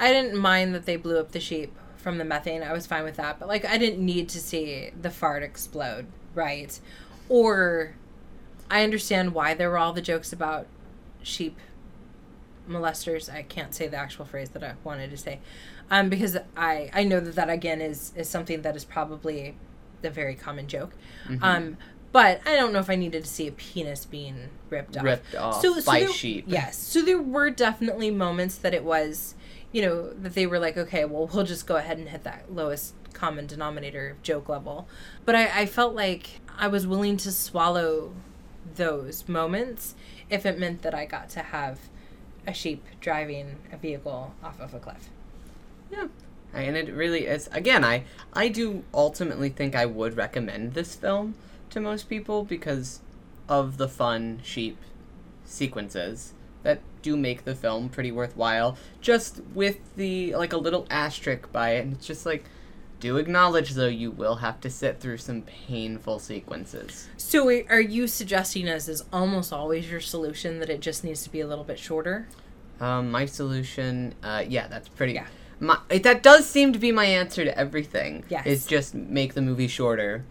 [0.00, 1.72] I didn't mind that they blew up the sheep
[2.06, 2.62] from the methane.
[2.62, 6.06] I was fine with that, but like I didn't need to see the fart explode,
[6.36, 6.78] right?
[7.28, 7.96] Or
[8.70, 10.68] I understand why there were all the jokes about
[11.24, 11.58] sheep
[12.70, 13.28] molesters.
[13.28, 15.40] I can't say the actual phrase that I wanted to say,
[15.90, 19.56] um, because I I know that that again is is something that is probably
[20.04, 20.92] a very common joke.
[21.26, 21.42] Mhm.
[21.42, 21.76] Um,
[22.12, 25.02] but I don't know if I needed to see a penis being ripped off.
[25.02, 26.44] Ripped off So- so by there- sheep.
[26.46, 26.78] Yes.
[26.78, 29.34] So there were definitely moments that it was,
[29.72, 32.52] you know, that they were like, okay, well, we'll just go ahead and hit that
[32.52, 34.88] lowest common denominator joke level.
[35.24, 38.12] But I, I felt like I was willing to swallow
[38.74, 39.94] those moments
[40.28, 41.78] if it meant that I got to have
[42.46, 45.10] a sheep driving a vehicle off of a cliff.
[45.90, 46.08] Yeah.
[46.52, 51.34] And it really is again, I I do ultimately think I would recommend this film
[51.70, 53.00] to most people because
[53.48, 54.78] of the fun sheep
[55.44, 58.76] sequences that do make the film pretty worthwhile.
[59.00, 62.46] Just with the like a little asterisk by it, and it's just like
[62.98, 67.08] do acknowledge though you will have to sit through some painful sequences.
[67.16, 71.30] So are you suggesting as is almost always your solution that it just needs to
[71.30, 72.26] be a little bit shorter?
[72.80, 75.12] Um, my solution, uh, yeah, that's pretty.
[75.12, 75.28] Yeah.
[75.60, 78.24] My it, that does seem to be my answer to everything.
[78.28, 78.46] Yes.
[78.46, 80.24] Is just make the movie shorter.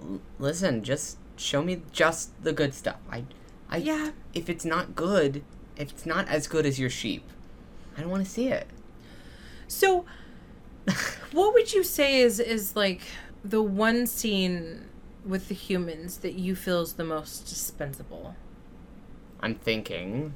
[0.00, 2.96] L- listen, just show me just the good stuff.
[3.10, 3.24] I,
[3.72, 3.78] I.
[3.78, 4.10] Yeah.
[4.34, 5.42] If it's not good,
[5.76, 7.24] if it's not as good as your sheep,
[7.96, 8.66] I don't want to see it.
[9.66, 10.04] So
[11.32, 13.00] what would you say is is like
[13.44, 14.88] the one scene
[15.24, 18.36] with the humans that you feel is the most dispensable?
[19.40, 20.34] I'm thinking.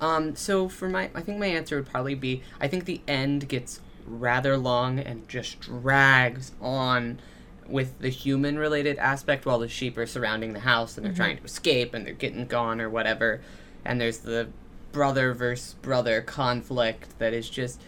[0.00, 3.48] Um, so for my, I think my answer would probably be, I think the end
[3.48, 7.20] gets rather long and just drags on
[7.68, 11.36] with the human related aspect while the sheep are surrounding the house and they're trying
[11.36, 13.40] to escape and they're getting gone or whatever.
[13.84, 14.48] And there's the
[14.92, 17.80] brother versus brother conflict that is just,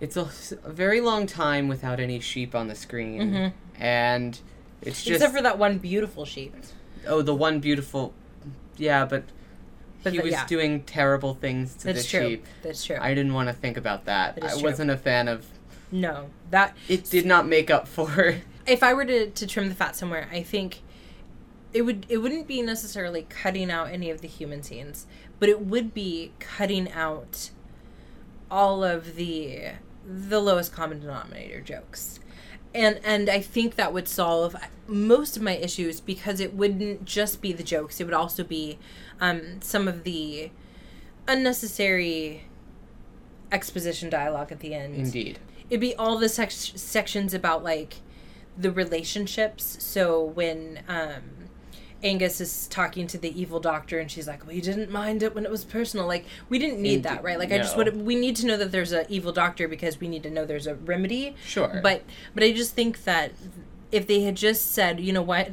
[0.00, 0.28] it's a,
[0.64, 3.32] a very long time without any sheep on the screen.
[3.32, 3.52] Mhm.
[3.78, 4.38] And
[4.82, 6.54] it's just, Except for that one beautiful sheep.
[7.06, 8.12] oh, the one beautiful,
[8.76, 9.24] yeah, but
[10.02, 10.46] But he the- was yeah.
[10.46, 12.28] doing terrible things to That's the true.
[12.28, 12.46] sheep.
[12.62, 12.98] That's true.
[13.00, 14.34] I didn't want to think about that.
[14.36, 14.62] That I true.
[14.64, 15.46] wasn't a fan of.
[15.90, 18.36] no, that It did not make up for.
[18.66, 20.82] If I were to, to trim the fat somewhere, I think
[21.72, 25.06] it would it wouldn't be necessarily cutting out any of the human scenes,
[25.38, 27.50] but it would be cutting out
[28.50, 29.60] all of the
[30.04, 32.18] the lowest common denominator jokes.
[32.74, 37.40] And and I think that would solve most of my issues because it wouldn't just
[37.40, 38.78] be the jokes, it would also be
[39.20, 40.50] um, some of the
[41.28, 42.44] unnecessary
[43.52, 45.38] exposition dialogue at the end Indeed.
[45.68, 47.96] it'd be all the sec- sections about like
[48.60, 49.76] the relationships.
[49.80, 51.22] So when um
[52.02, 55.34] angus is talking to the evil doctor and she's like well you didn't mind it
[55.34, 56.06] when it was personal.
[56.06, 57.38] Like we didn't need that right?
[57.38, 57.84] Like i just no.
[57.84, 60.44] would we need to know that there's an evil doctor because we need to know
[60.44, 61.34] there's a remedy.
[61.44, 61.80] Sure.
[61.82, 62.02] but
[62.34, 63.32] but i just think that
[63.92, 65.50] if they had just said you know what?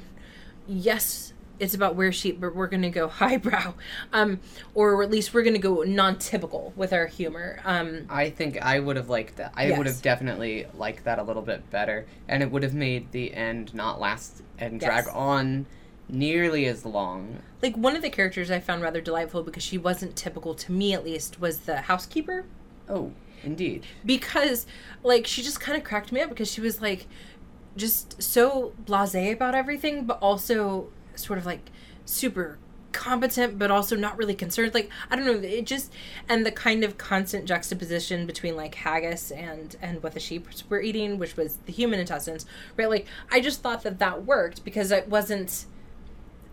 [0.68, 3.74] Yes it's about where sheep but we're gonna go highbrow
[4.14, 4.40] um
[4.76, 8.96] or at least we're gonna go non-typical with our humor um I think I would
[8.96, 9.54] have liked that.
[9.56, 13.12] I would have definitely liked that a little bit better, and it would have made
[13.12, 15.14] the end not last and drag Yes.
[15.16, 15.66] on
[16.10, 17.40] nearly as long.
[17.62, 20.94] like one of the characters I found rather delightful because she wasn't typical to me
[20.94, 22.46] at least was the housekeeper
[22.90, 23.12] Oh,
[23.44, 23.86] indeed.
[24.06, 24.66] because
[25.04, 27.08] like she just kind of cracked me up because she was like
[27.76, 31.70] just so blasé about everything but also sort of like
[32.06, 32.58] super
[32.94, 35.94] competent but also not really concerned like I don't know it just
[36.28, 40.82] and the kind of constant juxtaposition between like haggis and and what the sheep were
[40.82, 44.90] eating which was the human intestines right like I just thought that that worked because
[44.92, 45.66] it wasn't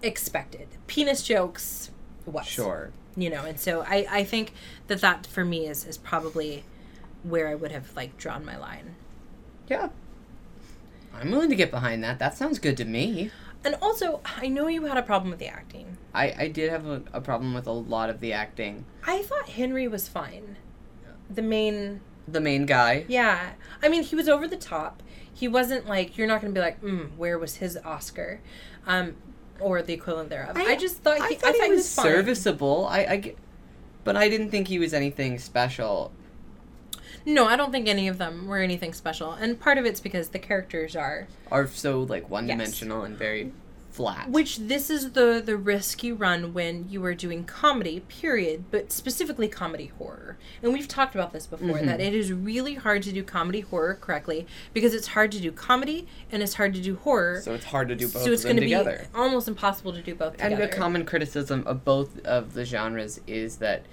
[0.02, 1.90] expected penis jokes
[2.26, 2.90] what Sure.
[3.16, 4.52] you know and so i i think
[4.88, 6.62] that that for me is is probably
[7.22, 8.96] where i would have like drawn my line
[9.68, 9.88] Yeah.
[11.14, 12.18] I'm willing to get behind that.
[12.18, 13.30] That sounds good to me.
[13.64, 16.86] And also i know you had a problem with the acting I, I did have
[16.86, 18.84] a, a problem with a lot of the acting.
[19.06, 20.56] i thought henry was fine
[21.28, 23.04] the main The main guy.
[23.08, 26.60] yeah i mean he was over the top he wasn't like you're not gonna be
[26.60, 28.40] like mm, where was his oscar
[28.86, 29.16] um
[29.60, 32.04] or the equivalent thereof i, just thought he, I thought, he was, fine.
[32.04, 32.86] serviceable.
[32.86, 33.34] I, I
[34.04, 36.12] but I didn't think he was anything special.
[37.26, 40.28] No i don't think any of them were anything special and part of it's because
[40.30, 43.52] the characters are Are so like one dimensional and very
[43.90, 44.28] flat.
[44.28, 48.90] Which this is the the risk you run when you are doing comedy, period, but
[48.90, 50.36] specifically comedy horror.
[50.64, 51.86] And we've talked about this before Mhm.
[51.86, 55.52] that it is really hard to do comedy horror correctly because it's hard to do
[55.52, 57.40] comedy and it's hard to do horror.
[57.40, 59.06] so it's hard to do both so it's going to together.
[59.12, 60.66] be almost impossible to do both and together.
[60.66, 63.84] the common criticism of both of the genres is that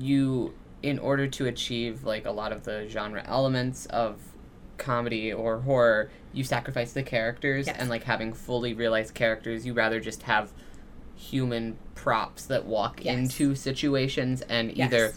[0.00, 4.20] you in order to achieve like a lot of the genre elements of
[4.76, 7.76] comedy or horror, you sacrifice the characters Yes.
[7.78, 10.52] and like having fully realized characters, you rather just have
[11.16, 13.16] human props that walk Yes.
[13.18, 14.86] into situations and Yes.
[14.92, 15.12] either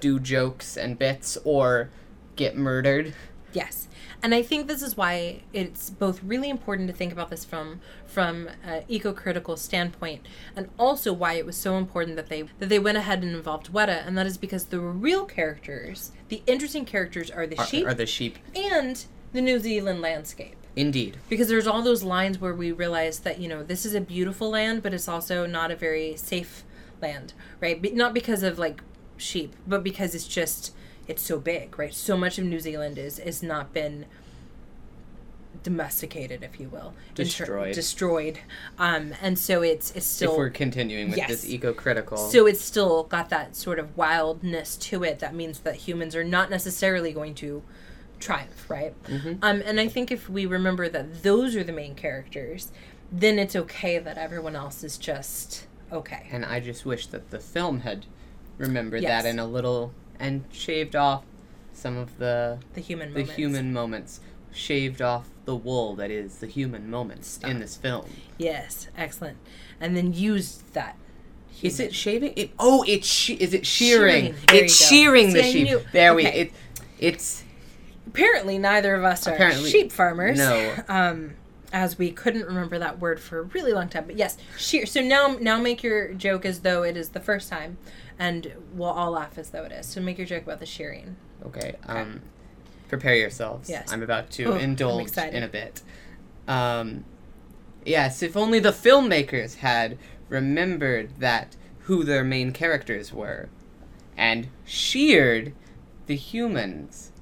[0.00, 1.90] do jokes and bits or
[2.36, 3.12] get murdered.
[3.52, 3.88] Yes.
[4.22, 7.80] And I think this is why it's both really important to think about this from
[8.06, 12.78] from an eco-critical standpoint and also why it was so important that they that they
[12.78, 17.30] went ahead and involved Weta and that is because the real characters, the interesting characters
[17.30, 20.56] are the Are, sheep are the sheep and the New Zealand landscape.
[20.76, 21.16] indeed?
[21.28, 24.50] Because there's all those lines where we realize that, you know, this is a beautiful
[24.50, 26.64] land, but it's also not a very safe
[27.00, 27.80] land, right?
[27.82, 28.82] Be- not because of like
[29.16, 30.72] sheep, but because it's just
[31.08, 31.92] it's so big, right?
[31.94, 34.06] So much of New Zealand is is not been
[35.62, 37.74] domesticated, if you will, In ter- Destroyed.
[37.74, 38.38] destroyed,
[38.78, 42.16] um, and so it's it's still if we're continuing with this eco-critical.
[42.16, 46.24] so it's still got that sort of wildness to it that means that humans are
[46.24, 47.62] not necessarily going to
[48.18, 49.00] triumph, right?
[49.04, 49.38] Mhm.
[49.42, 52.72] Um, and I think if we remember that those are the main characters,
[53.12, 56.26] then it's okay that everyone else is just okay.
[56.32, 58.06] And I just wish that the film had
[58.58, 59.22] remembered Yes.
[59.22, 61.24] that in a little and shaved off
[61.74, 63.34] some of the The human the moments.
[63.36, 64.20] human moments,
[64.52, 67.50] shaved off the wool that is the human moments Stop.
[67.50, 68.06] in this film.
[68.38, 69.36] Yes, excellent.
[69.80, 70.96] And then used that.
[71.62, 72.32] Is human- it shaving?
[72.36, 74.34] It, oh, it's she- is it shearing?
[74.48, 74.64] Shearing.
[74.64, 75.64] It's shearing the I sheep.
[75.68, 76.52] knew- There we it.
[76.98, 77.44] It's
[78.06, 80.38] Apparently, neither of us are sheep farmers.
[80.38, 80.74] no.
[80.88, 81.34] Um,
[81.72, 84.04] as we couldn't remember that word for a really long time.
[84.06, 84.86] But yes, shear.
[84.86, 87.78] So now, now make your joke as though it is the first time,
[88.18, 89.86] and we'll all laugh as though it is.
[89.86, 91.16] So make your joke about the shearing.
[91.46, 91.76] okay.
[91.86, 92.20] Um,
[92.88, 93.70] prepare yourselves.
[93.70, 93.90] Yes.
[93.90, 95.80] I'm about to Oh, indulge in a bit.
[96.46, 97.04] Um,
[97.86, 99.96] yes, if only the filmmakers had
[100.28, 103.48] remembered that who their main characters were,
[104.16, 105.52] and sheared
[106.06, 107.12] the humans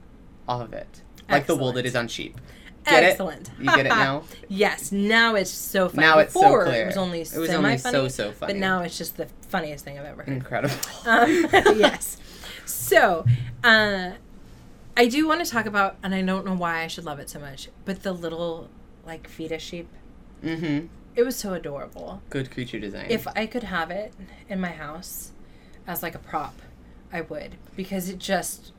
[0.49, 2.41] off of it, like the wool that is on sheep.
[2.87, 3.07] Get it?
[3.07, 3.51] Excellent.
[3.59, 4.25] You get it now?
[4.49, 4.91] yes.
[4.91, 6.07] Now it's so funny.
[6.07, 6.85] Now it's so Before, clear.
[6.85, 7.93] It was only It was only funny.
[7.93, 8.55] so, so funny.
[8.55, 10.35] But now it's just the funniest thing I've ever heard.
[10.35, 10.75] Incredible.
[11.07, 12.17] Um, yes.
[12.65, 13.25] So,
[13.65, 14.13] uh,
[14.97, 17.31] I do want to talk about, and I don't know why I should love it
[17.31, 18.69] so much, but the little
[19.07, 19.89] like fetus sheep.
[20.43, 20.87] mm-hmm.
[21.17, 22.23] It was so adorable.
[22.31, 23.07] Good creature design.
[23.11, 24.15] If I could have it
[24.49, 25.33] in my house
[25.87, 26.61] as like a prop,
[27.13, 28.73] I would because it just.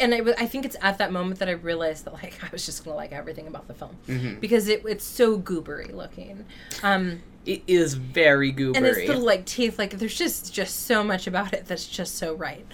[0.00, 2.84] And I think it's at that moment that I realized that like I was just
[2.84, 4.40] gonna like everything about the film Mhm.
[4.40, 6.44] because it, it's so goobery looking,
[6.82, 8.76] um, It is very goobery.
[8.76, 12.14] and its little like teeth like there's just just so much about it that's just
[12.16, 12.64] so right,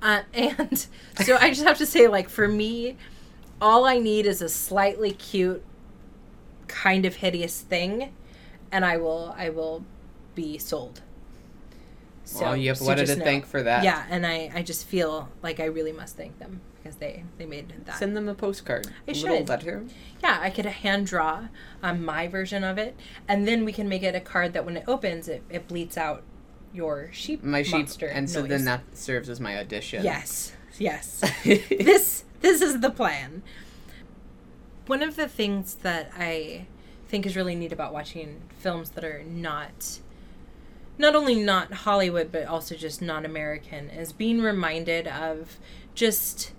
[0.00, 0.86] uh, and
[1.22, 2.96] so I just have to say like for me,
[3.60, 5.62] all I need is a slightly cute,
[6.66, 8.12] kind of hideous thing,
[8.72, 9.84] and I will I will
[10.34, 11.02] be sold.
[12.24, 13.24] So, well, you have so Weta just to know.
[13.24, 13.82] thank for that.
[13.82, 17.46] Yeah, and I I just feel like I really must thank them because they they
[17.46, 17.96] made that.
[17.98, 18.86] Send them a postcard.
[19.06, 19.84] I a little letter.
[20.22, 21.48] Yeah, I could hand draw
[21.82, 22.96] um, my version of it,
[23.28, 25.96] and then we can make it a card that when it opens, it, it bleats
[25.96, 26.22] out
[26.72, 30.04] your sheep My sheep, monster and so then that serves as my audition.
[30.04, 31.20] Yes, yes.
[31.44, 33.42] this this is the plan.
[34.86, 36.66] One of the things that I
[37.08, 39.98] think is really neat about watching films that are not
[40.96, 45.58] not only not Hollywood but also just not American is being reminded of
[45.94, 46.52] just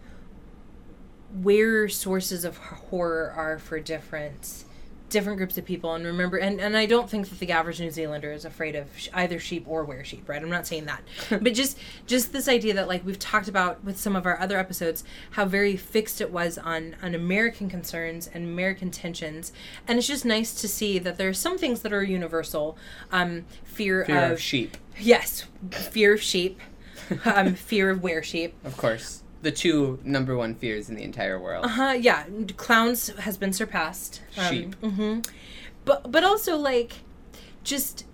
[1.41, 4.65] where sources of horror are for different
[5.09, 5.93] different groups of people.
[5.93, 8.87] And remember and, and i don't think that the average new zealander is afraid of
[8.97, 10.41] sh- either sheep or were sheep right?
[10.41, 11.01] I'm not saying that.
[11.29, 14.57] But just just this idea that like we've talked about with some of our other
[14.57, 19.51] episodes how very fixed it was on on american concerns and american tensions.
[19.87, 22.77] And it's just nice to see that there are some things that are universal.
[23.11, 25.45] Um fear, Fear of, of sheep, yes.
[25.71, 26.59] Fear of sheep.
[27.25, 28.53] Um fear of were sheep.
[28.63, 29.23] Of course.
[29.41, 31.65] The two number one fears in the entire world.
[31.65, 31.91] Uh huh.
[31.99, 32.25] Yeah,
[32.57, 34.21] clowns has been surpassed.
[34.31, 34.75] Sheep.
[34.75, 35.19] hmm
[35.85, 36.93] But but also like,
[37.63, 38.05] just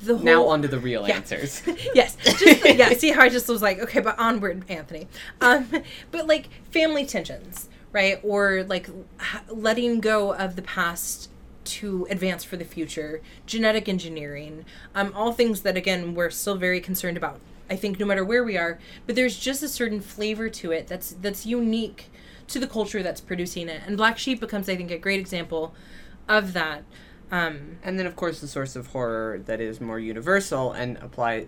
[0.00, 0.24] the whole.
[0.24, 1.16] now on to the real Yeah.
[1.16, 1.62] answers.
[1.94, 2.16] yes.
[2.24, 2.90] Just, yeah.
[2.94, 5.06] See how I just was like, okay, but onward, Anthony.
[5.40, 5.68] Um,
[6.10, 8.18] but like family tensions, right?
[8.24, 8.88] Or like
[9.48, 11.28] letting go of the past
[11.62, 16.80] to advance for the future, genetic engineering, um, all things that again we're still very
[16.80, 17.38] concerned about.
[17.70, 20.88] I think no matter where we are, but there's just a certain flavor to it
[20.88, 22.10] that's that's unique
[22.48, 23.82] to the culture that's producing it.
[23.86, 25.72] And Black Sheep becomes, I think, a great example
[26.28, 26.82] of that.
[27.30, 31.46] Um, and then, of course, the source of horror that is more universal and apply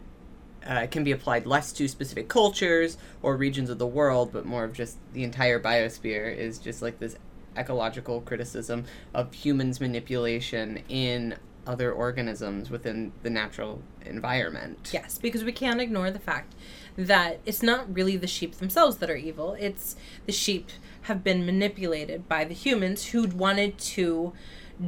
[0.64, 4.62] uh, can be applied less to specific cultures or regions of the world, but more
[4.62, 7.16] of just the entire biosphere is just like this
[7.56, 11.34] ecological criticism of humans' manipulation in
[11.66, 14.90] other organisms within the natural environment.
[14.92, 16.54] Yes, because we can't ignore the fact
[16.96, 19.56] that it's not really the sheep themselves that are evil.
[19.58, 19.96] It's
[20.26, 20.70] the sheep
[21.02, 24.32] have been manipulated by the humans who wanted to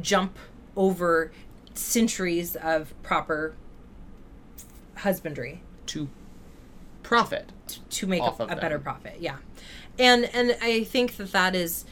[0.01, 0.37] jump
[0.75, 1.31] over
[1.73, 3.55] centuries of proper
[4.97, 6.09] husbandry To
[7.03, 7.51] profit.
[7.67, 9.17] to, to make a, a better profit.
[9.19, 9.37] Yeah,
[9.99, 11.85] and and I think that that is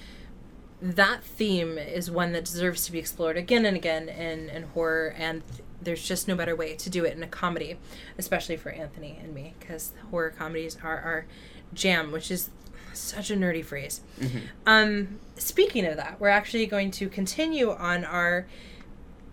[0.83, 5.15] that theme is one that deserves to be explored again and again in in horror,
[5.17, 7.77] and th- there's just no better way to do it in a comedy,
[8.17, 11.25] especially for Anthony and me, because horror comedies are our
[11.73, 12.49] jam, which is
[12.91, 14.01] such a nerdy phrase.
[14.19, 14.37] Mm-hmm.
[14.65, 18.45] Um, speaking of that, we're actually going to continue on our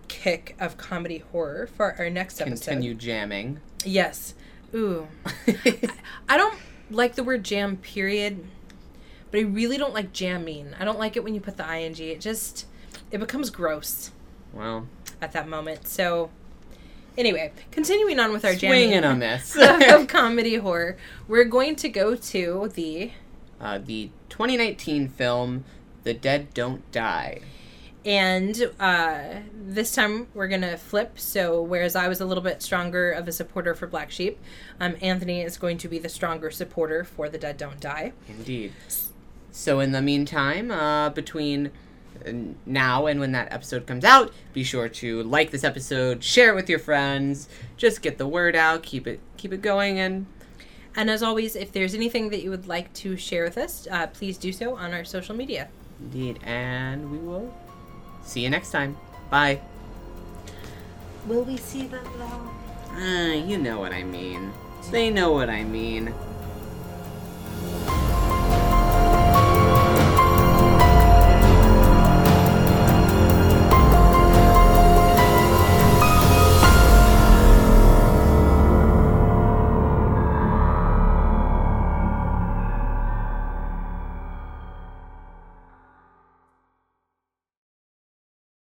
[0.06, 2.64] kick of comedy horror for our next episode.
[2.64, 3.60] Continue jamming.
[3.84, 4.34] Yes.
[4.72, 5.08] Ooh.
[6.28, 6.58] I don't
[6.90, 8.44] like the word jam, period.
[9.30, 10.74] But I really don't like jamming.
[10.78, 11.96] I don't like it when you put the ing.
[11.98, 12.66] It just
[13.10, 14.10] it becomes gross
[14.52, 14.86] well,
[15.20, 15.86] at that moment.
[15.86, 16.30] So
[17.16, 19.56] anyway, continuing on with our swinging jamming on this.
[19.90, 20.96] of comedy horror,
[21.28, 23.12] we're going to go to the
[23.60, 25.64] uh, the 2019 film
[26.04, 27.40] The Dead Don't Die.
[28.06, 31.18] and uh, this time we're gonna flip.
[31.18, 34.38] So whereas I was a little bit stronger of a supporter for Black Sheep,
[34.80, 38.12] um, Anthony is going to be the stronger supporter for The Dead Don't Die.
[38.28, 38.72] Indeed.
[39.52, 41.70] So, in the meantime, uh, between
[42.26, 42.32] uh,
[42.66, 46.54] now and when that episode comes out, be sure to like this episode, share it
[46.54, 50.26] with your friends, just get the word out, keep it keep it going, and
[50.96, 54.08] And as always, if there's anything that you would like to share with us, uh,
[54.08, 55.68] please do so on our social media.
[56.00, 57.54] indeed, and we will
[58.22, 58.96] see you next time.
[59.30, 59.60] Bye.
[61.26, 62.50] Will we see them though?
[63.00, 64.52] Uh, you know what I mean.
[64.90, 66.12] They know what I mean.